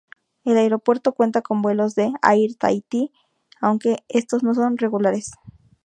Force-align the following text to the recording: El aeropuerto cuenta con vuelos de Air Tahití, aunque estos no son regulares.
El 0.45 0.57
aeropuerto 0.57 1.13
cuenta 1.13 1.43
con 1.43 1.61
vuelos 1.61 1.93
de 1.93 2.11
Air 2.23 2.55
Tahití, 2.57 3.11
aunque 3.61 4.03
estos 4.07 4.41
no 4.41 4.55
son 4.55 4.79
regulares. 4.79 5.33